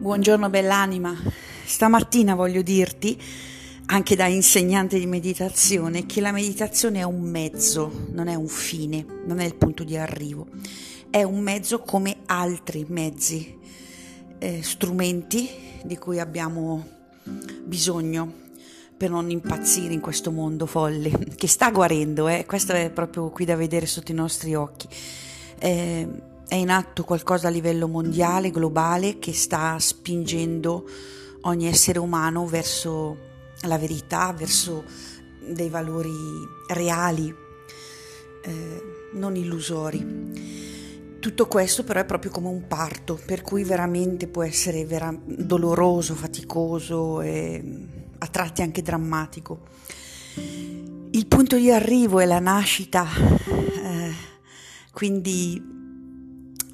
Buongiorno 0.00 0.48
bell'anima, 0.48 1.14
stamattina 1.66 2.34
voglio 2.34 2.62
dirti, 2.62 3.20
anche 3.84 4.16
da 4.16 4.24
insegnante 4.28 4.98
di 4.98 5.04
meditazione, 5.04 6.06
che 6.06 6.22
la 6.22 6.32
meditazione 6.32 7.00
è 7.00 7.02
un 7.02 7.20
mezzo, 7.20 8.06
non 8.08 8.28
è 8.28 8.34
un 8.34 8.48
fine, 8.48 9.04
non 9.26 9.40
è 9.40 9.44
il 9.44 9.56
punto 9.56 9.84
di 9.84 9.98
arrivo, 9.98 10.46
è 11.10 11.22
un 11.22 11.40
mezzo 11.40 11.80
come 11.80 12.20
altri 12.24 12.86
mezzi, 12.88 13.58
eh, 14.38 14.62
strumenti 14.62 15.50
di 15.82 15.98
cui 15.98 16.18
abbiamo 16.18 16.82
bisogno 17.62 18.32
per 18.96 19.10
non 19.10 19.28
impazzire 19.30 19.92
in 19.92 20.00
questo 20.00 20.30
mondo 20.30 20.64
folle, 20.64 21.10
che 21.36 21.46
sta 21.46 21.70
guarendo, 21.70 22.26
eh? 22.26 22.46
questo 22.46 22.72
è 22.72 22.88
proprio 22.88 23.28
qui 23.28 23.44
da 23.44 23.54
vedere 23.54 23.84
sotto 23.84 24.12
i 24.12 24.14
nostri 24.14 24.54
occhi. 24.54 24.88
Eh, 25.58 26.08
è 26.50 26.56
in 26.56 26.68
atto 26.68 27.04
qualcosa 27.04 27.46
a 27.46 27.50
livello 27.52 27.86
mondiale, 27.86 28.50
globale, 28.50 29.20
che 29.20 29.32
sta 29.32 29.78
spingendo 29.78 30.84
ogni 31.42 31.68
essere 31.68 32.00
umano 32.00 32.44
verso 32.44 33.16
la 33.68 33.78
verità, 33.78 34.32
verso 34.36 34.82
dei 35.48 35.68
valori 35.68 36.10
reali, 36.66 37.32
eh, 38.42 38.82
non 39.12 39.36
illusori. 39.36 41.18
Tutto 41.20 41.46
questo 41.46 41.84
però 41.84 42.00
è 42.00 42.04
proprio 42.04 42.32
come 42.32 42.48
un 42.48 42.66
parto, 42.66 43.16
per 43.24 43.42
cui 43.42 43.62
veramente 43.62 44.26
può 44.26 44.42
essere 44.42 44.84
vera- 44.84 45.16
doloroso, 45.24 46.16
faticoso 46.16 47.20
e 47.20 47.62
a 48.18 48.26
tratti 48.26 48.62
anche 48.62 48.82
drammatico. 48.82 49.68
Il 51.12 51.26
punto 51.28 51.54
di 51.54 51.70
arrivo 51.70 52.18
è 52.18 52.24
la 52.24 52.40
nascita, 52.40 53.06
eh, 53.84 54.12
quindi 54.92 55.78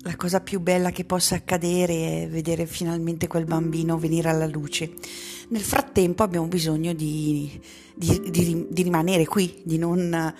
la 0.06 0.15
cosa 0.15 0.41
più 0.41 0.60
bella 0.60 0.92
che 0.92 1.05
possa 1.05 1.34
accadere 1.34 2.23
è 2.23 2.29
vedere 2.29 2.65
finalmente 2.65 3.26
quel 3.26 3.45
bambino 3.45 3.99
venire 3.99 4.29
alla 4.29 4.46
luce. 4.46 4.93
Nel 5.48 5.63
frattempo 5.63 6.23
abbiamo 6.23 6.46
bisogno 6.46 6.93
di, 6.93 7.60
di, 7.93 8.23
di, 8.30 8.66
di 8.71 8.82
rimanere 8.82 9.26
qui, 9.26 9.63
non, 9.65 10.32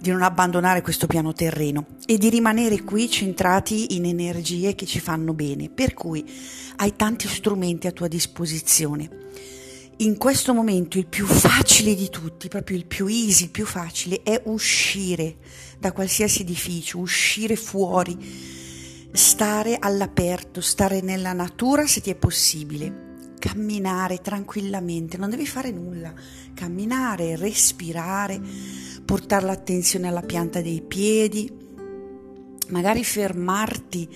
di 0.00 0.10
non 0.10 0.22
abbandonare 0.22 0.82
questo 0.82 1.06
piano 1.06 1.32
terreno 1.32 1.86
e 2.04 2.18
di 2.18 2.28
rimanere 2.28 2.82
qui 2.82 3.08
centrati 3.08 3.94
in 3.94 4.06
energie 4.06 4.74
che 4.74 4.86
ci 4.86 4.98
fanno 4.98 5.32
bene. 5.34 5.70
Per 5.70 5.94
cui 5.94 6.28
hai 6.76 6.96
tanti 6.96 7.28
strumenti 7.28 7.86
a 7.86 7.92
tua 7.92 8.08
disposizione. 8.08 9.24
In 9.98 10.18
questo 10.18 10.52
momento 10.52 10.98
il 10.98 11.06
più 11.06 11.26
facile 11.26 11.94
di 11.94 12.10
tutti, 12.10 12.48
proprio 12.48 12.76
il 12.76 12.86
più 12.86 13.06
easy, 13.06 13.44
il 13.44 13.50
più 13.50 13.64
facile, 13.64 14.22
è 14.22 14.42
uscire 14.46 15.36
da 15.78 15.92
qualsiasi 15.92 16.42
edificio, 16.42 16.98
uscire 16.98 17.54
fuori 17.54 18.55
stare 19.16 19.78
all'aperto, 19.80 20.60
stare 20.60 21.00
nella 21.00 21.32
natura 21.32 21.86
se 21.86 22.02
ti 22.02 22.10
è 22.10 22.14
possibile, 22.14 23.32
camminare 23.38 24.18
tranquillamente, 24.20 25.16
non 25.16 25.30
devi 25.30 25.46
fare 25.46 25.70
nulla, 25.70 26.12
camminare, 26.52 27.36
respirare, 27.36 28.38
portare 29.06 29.46
l'attenzione 29.46 30.08
alla 30.08 30.20
pianta 30.20 30.60
dei 30.60 30.82
piedi, 30.82 31.50
magari 32.68 33.04
fermarti 33.04 34.06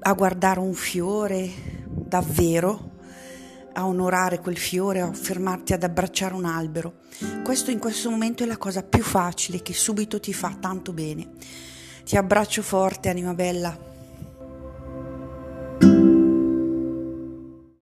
a 0.00 0.12
guardare 0.14 0.60
un 0.60 0.72
fiore 0.72 1.50
davvero, 1.86 2.92
a 3.74 3.86
onorare 3.86 4.40
quel 4.40 4.56
fiore, 4.56 5.02
a 5.02 5.12
fermarti 5.12 5.74
ad 5.74 5.82
abbracciare 5.82 6.32
un 6.32 6.46
albero. 6.46 7.00
Questo 7.42 7.70
in 7.70 7.78
questo 7.78 8.08
momento 8.08 8.42
è 8.42 8.46
la 8.46 8.56
cosa 8.56 8.82
più 8.82 9.02
facile 9.02 9.60
che 9.60 9.74
subito 9.74 10.18
ti 10.18 10.32
fa 10.32 10.56
tanto 10.58 10.94
bene. 10.94 11.28
Ti 12.04 12.16
abbraccio 12.16 12.62
forte, 12.62 13.10
anima 13.10 13.34
bella. 13.34 13.92